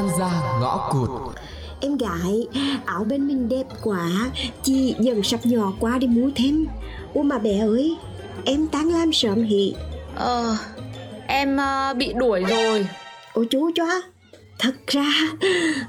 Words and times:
oan 0.00 0.18
gia 0.18 0.58
ngõ 0.60 0.88
cụt. 0.92 1.10
Em 1.80 1.96
gái, 1.96 2.46
áo 2.84 3.04
bên 3.04 3.26
mình 3.26 3.48
đẹp 3.48 3.66
quá 3.82 4.30
Chị 4.62 4.94
dần 4.98 5.22
sắp 5.22 5.46
nhỏ 5.46 5.72
quá 5.80 5.98
đi 5.98 6.06
mua 6.06 6.30
thêm. 6.34 6.66
Ủa 7.14 7.22
mà 7.22 7.38
bé 7.38 7.58
ơi, 7.58 7.96
em 8.44 8.66
tán 8.66 8.88
làm 8.88 9.12
sớm 9.12 9.42
hị 9.42 9.74
Ờ, 10.14 10.56
em 11.26 11.56
uh, 11.56 11.96
bị 11.96 12.12
đuổi 12.12 12.44
rồi. 12.44 12.86
Ôi 13.32 13.46
chú 13.50 13.70
cho 13.74 13.84
Thật 14.58 14.74
ra 14.86 15.12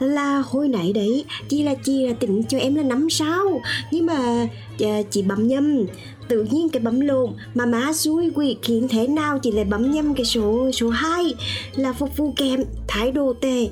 là 0.00 0.42
hồi 0.46 0.68
nãy 0.68 0.92
đấy 0.94 1.24
Chị 1.48 1.62
là 1.62 1.74
chị 1.74 2.06
là 2.06 2.12
tỉnh 2.20 2.42
cho 2.48 2.58
em 2.58 2.74
là 2.74 2.82
năm 2.82 3.10
sao 3.10 3.60
Nhưng 3.90 4.06
mà 4.06 4.48
à, 4.80 5.02
chị 5.10 5.22
bấm 5.22 5.48
nhầm. 5.48 5.86
Tự 6.28 6.46
nhiên 6.50 6.68
cái 6.68 6.80
bấm 6.80 7.00
lộn 7.00 7.30
Mà 7.54 7.66
má 7.66 7.92
xui 7.92 8.30
quỷ 8.34 8.56
khiến 8.62 8.88
thế 8.88 9.06
nào 9.06 9.38
chị 9.38 9.52
lại 9.52 9.64
bấm 9.64 9.90
nhầm 9.90 10.14
cái 10.14 10.24
số 10.24 10.70
số 10.72 10.88
2 10.88 11.34
Là 11.76 11.92
phục 11.92 12.16
vụ 12.16 12.32
kèm 12.36 12.64
thái 12.88 13.12
độ 13.12 13.32
tệ 13.40 13.68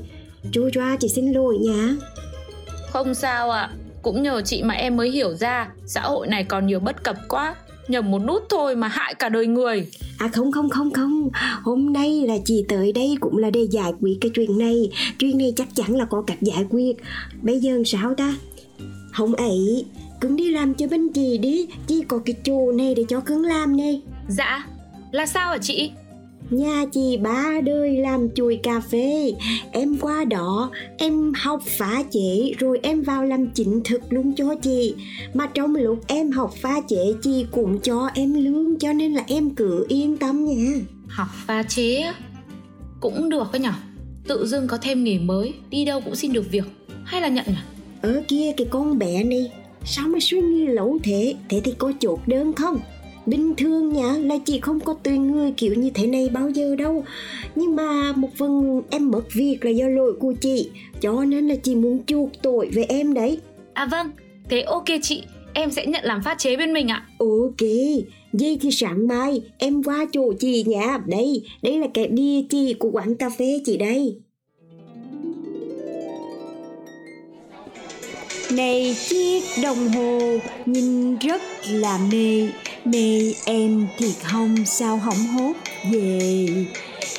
Chú 0.53 0.69
cho 0.73 0.97
chị 1.01 1.09
xin 1.09 1.33
lỗi 1.33 1.59
nha 1.59 1.97
Không 2.91 3.15
sao 3.15 3.51
ạ. 3.51 3.61
À. 3.61 3.71
Cũng 4.03 4.23
nhờ 4.23 4.43
chị 4.45 4.63
mà 4.63 4.75
em 4.75 4.97
mới 4.97 5.11
hiểu 5.11 5.35
ra 5.35 5.69
Xã 5.87 6.01
hội 6.01 6.27
này 6.27 6.45
còn 6.45 6.67
nhiều 6.67 6.81
bất 6.81 7.05
cập 7.05 7.17
quá. 7.29 7.55
Nhầm 7.89 8.11
một 8.11 8.19
nút 8.19 8.43
thôi 8.49 8.77
mà 8.77 8.89
hại 8.89 9.15
cả 9.15 9.29
đời 9.29 9.47
người. 9.47 9.87
À 10.19 10.29
không 10.29 10.53
không 10.53 10.71
không 10.71 10.93
không. 10.93 11.29
Hôm 11.63 11.93
nay 11.93 12.25
là 12.27 12.35
chị 12.45 12.65
tới 12.69 12.93
đây 12.93 13.17
cũng 13.21 13.39
là 13.39 13.51
để 13.51 13.61
giải 13.71 13.93
quyết 14.01 14.19
cái 14.21 14.31
chuyện 14.35 14.59
này. 14.59 14.91
Chuyện 15.19 15.39
này 15.39 15.53
chắc 15.57 15.69
chắn 15.75 15.97
là 15.97 16.05
có 16.05 16.23
cách 16.27 16.39
giải 16.41 16.65
quyết. 16.71 16.97
Bây 17.43 17.61
giờ 17.61 17.83
sao 17.87 18.15
ta? 18.15 18.35
Không 19.13 19.35
ấy 19.35 19.85
Cưng 20.21 20.37
đi 20.37 20.51
làm 20.51 20.75
cho 20.75 20.87
bên 20.89 21.09
chị 21.13 21.39
đi. 21.39 21.67
Chị 21.87 22.03
có 22.09 22.19
cái 22.19 22.35
chỗ 22.45 22.73
này 22.73 22.95
để 22.95 23.05
cho 23.09 23.21
cưng 23.21 23.43
làm 23.43 23.77
nè 23.77 23.99
Dạ. 24.29 24.67
Là 25.11 25.27
sao 25.27 25.51
hả 25.51 25.59
chị 25.59 25.91
Nhà 26.51 26.85
chị 26.93 27.17
ba 27.17 27.61
đời 27.65 27.97
làm 27.97 28.29
chùi 28.35 28.57
cà 28.57 28.81
phê. 28.81 29.33
Em 29.73 29.97
qua 30.01 30.25
đó 30.25 30.71
Em 30.99 31.33
học 31.37 31.63
phá 31.67 32.03
chế 32.11 32.53
Rồi 32.59 32.81
em 32.83 33.03
vào 33.03 33.25
làm 33.25 33.51
chính 33.51 33.81
thực 33.85 34.13
luôn 34.13 34.33
cho 34.37 34.55
chị. 34.63 34.95
Mà 35.35 35.47
trong 35.47 35.77
lúc 35.77 35.99
em 36.07 36.31
học 36.31 36.55
phá 36.63 36.81
chế 36.89 37.15
Chị 37.23 37.47
cũng 37.51 37.79
cho 37.81 38.11
em 38.15 38.35
lương 38.35 38.79
Cho 38.79 38.93
nên 38.93 39.15
là 39.15 39.25
em 39.27 39.51
cứ 39.51 39.87
yên 39.89 40.17
tâm 40.17 40.45
nha. 40.45 40.73
Học 41.09 41.29
pha 41.47 41.63
chế 41.63 42.13
Cũng 43.01 43.29
được 43.29 43.53
đó 43.53 43.57
nhở? 43.59 43.73
Tự 44.29 44.47
dưng 44.47 44.67
có 44.67 44.79
thêm 44.83 45.05
nghề 45.05 45.19
mới 45.19 45.55
Đi 45.71 45.85
đâu 45.85 46.01
cũng 46.01 46.17
xin 46.17 46.33
được 46.33 46.51
việc 46.51 46.65
Hay 47.05 47.21
là 47.21 47.29
nhận 47.29 47.45
nhỉ 47.47 47.55
Ở 48.03 48.23
kia 48.29 48.53
cái 48.57 48.67
con 48.71 48.99
bé 48.99 49.25
này 49.25 49.53
Sao 49.85 50.09
mà 50.09 50.19
suy 50.23 50.41
nghĩ 50.41 50.67
lẩu 50.67 50.99
thế? 51.03 51.35
Thế 51.49 51.61
thì 51.65 51.73
có 51.79 51.93
chốt 52.01 52.21
đơn 52.27 52.53
không 52.53 52.81
bình 53.27 53.55
thường 53.57 53.93
nha 53.93 54.13
là 54.19 54.39
chị 54.45 54.61
không 54.61 54.81
có 54.81 54.97
tuyển 55.03 55.33
người 55.33 55.53
kiểu 55.57 55.75
như 55.75 55.91
thế 55.91 56.07
này 56.07 56.29
bao 56.29 56.51
giờ 56.51 56.77
đâu. 56.77 57.05
Nhưng 57.55 57.77
mà 57.77 58.13
một 58.13 58.29
phần 58.37 58.83
em 58.91 59.11
mất 59.11 59.23
việc 59.35 59.65
là 59.65 59.71
do 59.71 59.89
lỗi 59.89 60.13
của 60.21 60.33
chị 60.41 60.71
cho 61.01 61.25
nên 61.25 61.49
là 61.49 61.55
chị 61.55 61.75
muốn 61.75 62.05
chuộc 62.07 62.31
tội 62.43 62.71
về 62.73 62.83
em 62.83 63.15
đấy. 63.15 63.39
À 63.73 63.87
vâng 63.87 64.11
thế 64.49 64.61
ok 64.61 64.85
chị 65.03 65.23
em 65.55 65.71
sẽ 65.71 65.87
nhận 65.87 66.05
làm 66.05 66.23
phát 66.23 66.39
chế 66.39 66.57
bên 66.57 66.73
mình 66.73 66.89
ạ. 66.89 67.07
Ok 67.19 67.69
vậy 68.33 68.59
thì 68.61 68.71
sáng 68.71 69.09
mai 69.09 69.43
em 69.59 69.83
qua 69.83 70.07
chỗ 70.13 70.33
chị 70.39 70.65
nha 70.67 70.99
đây 71.07 71.43
đây 71.63 71.79
là 71.79 71.87
cái 71.95 72.07
địa 72.07 72.43
chỉ 72.51 72.75
của 72.75 72.91
quán 72.91 73.15
cà 73.15 73.31
phê 73.31 73.61
chị 73.65 73.77
đây. 73.77 74.17
Này 78.53 78.97
chiếc 79.09 79.43
đồng 79.63 79.89
hồ 79.89 80.39
nhìn 80.67 81.17
rất 81.17 81.43
là 81.71 81.99
mê 82.13 82.49
Mê 82.93 83.35
em 83.45 83.87
thì 83.99 84.15
không 84.23 84.57
sao 84.67 84.97
hỏng 84.97 85.27
hốt 85.35 85.53
về 85.93 86.47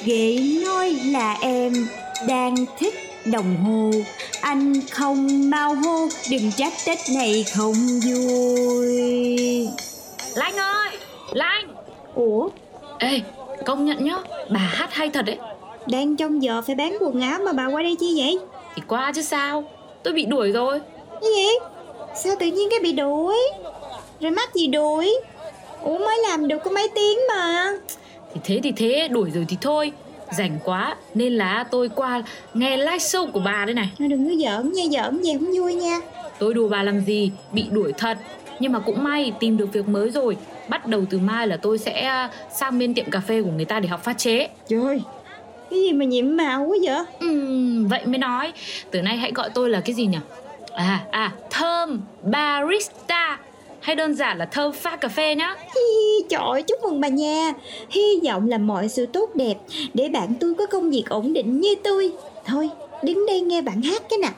Ghệ 0.03 0.39
nói 0.65 0.89
là 1.05 1.37
em 1.41 1.73
đang 2.27 2.55
thích 2.79 2.93
đồng 3.25 3.55
hồ. 3.55 3.91
Anh 4.41 4.73
không 4.91 5.49
mau 5.49 5.75
hô 5.75 6.07
đừng 6.31 6.51
trách 6.51 6.73
Tết 6.85 6.97
này 7.15 7.45
không 7.55 7.73
vui. 8.05 9.67
Lanh 10.35 10.55
ơi 10.57 10.89
Lanh 11.31 11.67
Ủa? 12.15 12.49
Ê 12.99 13.21
công 13.65 13.85
nhận 13.85 14.05
nhá 14.05 14.17
Bà 14.49 14.59
hát 14.59 14.93
hay 14.93 15.09
thật 15.09 15.25
đấy. 15.25 15.37
Đang 15.87 16.15
trong 16.15 16.43
giờ 16.43 16.61
phải 16.61 16.75
bán 16.75 16.97
quần 16.99 17.21
áo 17.21 17.39
mà 17.45 17.53
bà 17.53 17.65
qua 17.65 17.83
đây 17.83 17.95
chi 17.99 18.13
vậy? 18.17 18.39
Thì 18.75 18.81
qua 18.87 19.11
chứ 19.15 19.21
sao 19.21 19.63
Tôi 20.03 20.13
bị 20.13 20.25
đuổi 20.25 20.51
rồi. 20.51 20.79
Cái 21.21 21.31
gì? 21.35 21.47
Sao 22.23 22.35
tự 22.39 22.45
nhiên 22.45 22.69
cái 22.69 22.79
bị 22.79 22.91
đuổi? 22.91 23.37
Rồi 24.19 24.31
mắc 24.31 24.55
gì 24.55 24.67
đuổi 24.67 25.15
Ủa 25.87 25.97
mới 25.97 26.17
làm 26.29 26.47
được 26.47 26.57
có 26.63 26.71
mấy 26.71 26.89
tiếng 26.95 27.17
mà. 27.29 27.71
Thì 28.33 28.41
thế 28.43 28.59
thì 28.63 28.71
thế 28.71 29.07
đuổi 29.07 29.31
rồi 29.31 29.45
thì 29.49 29.57
thôi. 29.61 29.91
Rảnh 30.37 30.59
quá 30.63 30.95
nên 31.13 31.33
là 31.33 31.65
tôi 31.71 31.89
qua 31.95 32.23
nghe 32.53 32.77
live 32.77 32.97
show 32.97 33.31
của 33.31 33.39
bà 33.39 33.65
đây 33.65 33.73
này. 33.73 33.89
Nó 33.99 34.07
đừng 34.07 34.29
có 34.29 34.35
giỡn 34.35 34.71
nha 34.71 34.83
giỡn 34.91 35.23
gì 35.23 35.33
không 35.33 35.51
vui 35.57 35.73
nha. 35.73 35.99
Tôi 36.39 36.53
đùa 36.53 36.67
bà 36.69 36.83
làm 36.83 37.01
gì? 37.01 37.31
Bị 37.51 37.65
đuổi 37.71 37.93
thật. 37.97 38.17
Nhưng 38.59 38.71
mà 38.71 38.79
cũng 38.79 39.03
may 39.03 39.33
tìm 39.39 39.57
được 39.57 39.73
việc 39.73 39.87
mới 39.87 40.09
rồi. 40.09 40.37
Bắt 40.69 40.85
đầu 40.87 41.03
từ 41.09 41.19
mai 41.19 41.47
là 41.47 41.57
tôi 41.57 41.77
sẽ 41.77 42.01
à, 42.01 42.29
sang 42.53 42.79
bên 42.79 42.93
tiệm 42.93 43.09
cà 43.09 43.19
phê 43.19 43.41
của 43.41 43.51
người 43.51 43.65
ta 43.65 43.79
để 43.79 43.87
học 43.87 44.03
phát 44.03 44.17
chế. 44.17 44.49
Trời 44.67 45.01
Cái 45.69 45.79
gì 45.79 45.93
mà 45.93 46.05
nhiệm 46.05 46.37
màu 46.37 46.63
quá 46.63 46.77
vậy? 46.83 47.29
Uhm, 47.31 47.87
Vậy 47.87 48.05
mới 48.05 48.17
nói. 48.17 48.53
Từ 48.91 49.01
nay 49.01 49.17
hãy 49.17 49.31
gọi 49.31 49.49
tôi 49.53 49.69
là 49.69 49.81
cái 49.81 49.95
gì 49.95 50.05
nhỉ? 50.05 50.19
À 50.73 51.05
à 51.11 51.31
thơm 51.49 52.01
barista 52.23 53.37
hay 53.87 53.95
đơn 53.95 54.15
giản 54.15 54.37
là 54.37 54.45
thơm 54.45 54.73
pha 54.73 54.95
cà 54.95 55.07
phê 55.07 55.35
nhá. 55.35 55.55
Hi, 55.75 56.25
Trời 56.29 56.63
chúc 56.67 56.79
mừng 56.83 57.01
bà 57.01 57.07
nha. 57.07 57.53
Hy 57.89 58.19
vọng 58.23 58.49
là 58.49 58.57
mọi 58.57 58.89
sự 58.89 59.05
tốt 59.05 59.29
đẹp 59.35 59.55
Để 59.93 60.09
bạn 60.09 60.33
tôi 60.39 60.53
có 60.53 60.65
công 60.65 60.89
việc 60.89 61.03
ổn 61.09 61.33
định 61.33 61.61
như 61.61 61.75
tôi. 61.83 62.11
Thôi 62.45 62.69
đứng 63.03 63.25
đây 63.25 63.41
nghe 63.41 63.61
bạn 63.61 63.81
hát 63.81 64.03
cái 64.09 64.19
nào. 64.19 64.31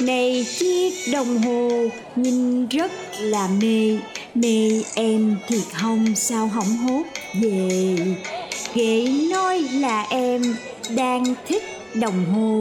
Này 0.00 0.46
chiếc 0.58 0.92
đồng 1.12 1.38
hồ 1.38 1.68
nhìn 2.16 2.66
rất 2.66 2.92
là 3.20 3.48
mê. 3.62 3.98
Mê 4.34 4.82
em 4.94 5.36
thiệt 5.48 5.64
không 5.72 6.14
sao 6.14 6.46
hỏng 6.46 6.76
hốt 6.76 7.02
về. 7.42 7.96
Ghệ 8.74 9.06
nói 9.30 9.64
là 9.72 10.06
em 10.10 10.42
đang 10.96 11.24
thích 11.48 11.73
đồng 12.00 12.24
hồ. 12.24 12.60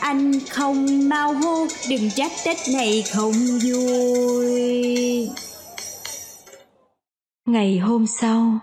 Anh 0.00 0.32
không 0.50 1.08
mau 1.08 1.32
hô 1.32 1.66
đừng 1.90 2.10
trách 2.10 2.32
tết 2.44 2.56
này 2.74 3.04
không 3.14 3.32
vui. 3.64 5.28
Ngày 7.46 7.78
hôm 7.78 8.06
sau. 8.20 8.58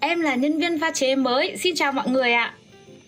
Em 0.00 0.20
là 0.20 0.34
nhân 0.34 0.58
viên 0.58 0.80
pha 0.80 0.90
chế 0.90 1.16
mới 1.16 1.56
xin 1.56 1.74
chào 1.74 1.92
mọi 1.92 2.08
người 2.08 2.32
ạ. 2.32 2.54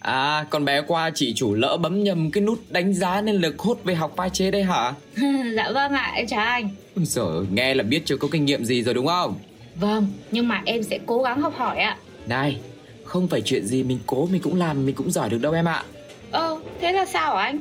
À, 0.01 0.47
con 0.51 0.65
bé 0.65 0.83
qua 0.87 1.11
chị 1.15 1.33
chủ 1.37 1.55
lỡ 1.55 1.77
bấm 1.77 2.05
nhầm 2.05 2.31
cái 2.31 2.43
nút 2.43 2.59
đánh 2.69 2.95
giá 2.95 3.21
nên 3.21 3.37
lực 3.37 3.59
hốt 3.59 3.79
về 3.85 3.95
học 3.95 4.15
pha 4.17 4.29
chế 4.29 4.51
đây 4.51 4.63
hả? 4.63 4.93
dạ 5.57 5.71
vâng 5.75 5.93
ạ, 5.93 6.13
em 6.15 6.27
chào 6.27 6.45
anh. 6.45 6.69
Rồi, 6.97 7.47
nghe 7.53 7.75
là 7.75 7.83
biết 7.83 8.03
chưa 8.05 8.17
có 8.17 8.29
kinh 8.33 8.45
nghiệm 8.45 8.65
gì 8.65 8.83
rồi 8.83 8.95
đúng 8.95 9.07
không? 9.07 9.35
Vâng, 9.75 10.07
nhưng 10.31 10.49
mà 10.49 10.63
em 10.65 10.83
sẽ 10.83 10.99
cố 11.07 11.23
gắng 11.23 11.41
học 11.41 11.55
hỏi 11.57 11.79
ạ. 11.79 11.97
Này, 12.27 12.61
không 13.07 13.29
phải 13.29 13.41
chuyện 13.41 13.67
gì 13.67 13.83
mình 13.83 13.99
cố 14.07 14.27
mình 14.27 14.43
cũng 14.43 14.55
làm 14.55 14.87
mình 14.87 14.95
cũng 14.95 15.11
giỏi 15.11 15.29
được 15.31 15.39
đâu 15.39 15.53
em 15.53 15.65
ạ 15.69 15.85
Ờ, 16.31 16.61
thế 16.81 16.93
là 16.93 17.07
sao 17.07 17.37
hả 17.37 17.43
anh? 17.43 17.59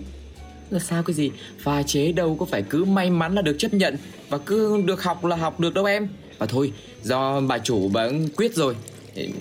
Là 0.70 0.80
sao 0.80 1.04
cái 1.04 1.14
gì? 1.14 1.32
Pha 1.60 1.84
chế 1.84 2.12
đâu 2.12 2.36
có 2.40 2.46
phải 2.46 2.62
cứ 2.70 2.86
may 2.86 3.10
mắn 3.10 3.36
là 3.36 3.42
được 3.42 3.56
chấp 3.60 3.74
nhận 3.74 3.98
Và 4.30 4.38
cứ 4.38 4.82
được 4.86 5.04
học 5.04 5.26
là 5.26 5.36
học 5.36 5.60
được 5.60 5.74
đâu 5.74 5.86
em 5.86 6.08
Và 6.38 6.46
thôi, 6.46 6.74
do 7.04 7.42
bà 7.42 7.58
chủ 7.58 7.90
bà 7.94 8.08
quyết 8.36 8.56
rồi 8.56 8.76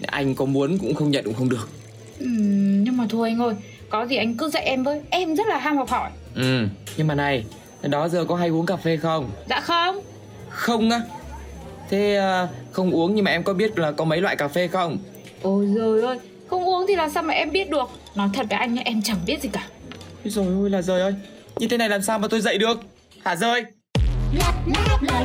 Anh 0.06 0.34
có 0.34 0.44
muốn 0.44 0.78
cũng 0.78 0.94
không 0.94 1.10
nhận 1.10 1.24
cũng 1.24 1.34
không 1.34 1.48
được 1.48 1.68
ừ, 2.18 2.26
Nhưng 2.82 2.96
mà 2.96 3.06
thôi 3.08 3.28
anh 3.28 3.38
ơi 3.42 3.54
Có 3.90 4.06
gì 4.06 4.16
anh 4.16 4.36
cứ 4.36 4.48
dạy 4.48 4.64
em 4.64 4.84
với 4.84 5.00
Em 5.10 5.36
rất 5.36 5.46
là 5.46 5.58
ham 5.58 5.76
học 5.76 5.88
hỏi 5.88 6.10
Ừ, 6.34 6.66
nhưng 6.96 7.06
mà 7.06 7.14
này 7.14 7.44
Đó 7.82 8.08
giờ 8.08 8.24
có 8.24 8.36
hay 8.36 8.48
uống 8.48 8.66
cà 8.66 8.76
phê 8.76 8.96
không? 8.96 9.30
Dạ 9.50 9.60
không 9.60 10.00
Không 10.50 10.90
á 10.90 11.00
Thế 11.90 12.20
uh, 12.44 12.48
không 12.72 12.90
uống 12.90 13.14
nhưng 13.14 13.24
mà 13.24 13.30
em 13.30 13.42
có 13.42 13.52
biết 13.52 13.78
là 13.78 13.92
có 13.92 14.04
mấy 14.04 14.20
loại 14.20 14.36
cà 14.36 14.48
phê 14.48 14.68
không? 14.68 14.98
Ôi 15.44 15.66
giời 15.74 16.02
ơi 16.02 16.18
Không 16.46 16.64
uống 16.64 16.84
thì 16.88 16.96
làm 16.96 17.10
sao 17.10 17.22
mà 17.22 17.34
em 17.34 17.52
biết 17.52 17.70
được? 17.70 17.88
Nói 18.14 18.28
thật 18.34 18.46
với 18.50 18.58
anh 18.58 18.74
nhá 18.74 18.82
em 18.84 19.02
chẳng 19.02 19.16
biết 19.26 19.42
gì 19.42 19.48
cả. 19.52 19.68
Rồi 20.24 20.46
ôi 20.46 20.70
là 20.70 20.82
rời 20.82 21.00
ơi. 21.00 21.14
Như 21.56 21.68
thế 21.68 21.76
này 21.76 21.88
làm 21.88 22.02
sao 22.02 22.18
mà 22.18 22.28
tôi 22.28 22.40
dậy 22.40 22.58
được? 22.58 22.80
Hả 23.24 23.36
rơi 23.36 23.64
Lab, 24.38 24.54
lab, 24.66 25.20